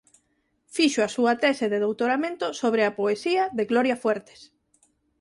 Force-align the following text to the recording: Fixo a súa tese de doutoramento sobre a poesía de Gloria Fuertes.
Fixo 0.75 0.99
a 1.03 1.13
súa 1.15 1.33
tese 1.43 1.65
de 1.71 1.81
doutoramento 1.83 2.47
sobre 2.61 2.81
a 2.85 2.95
poesía 2.99 3.43
de 3.57 3.63
Gloria 3.71 3.95
Fuertes. 4.03 4.41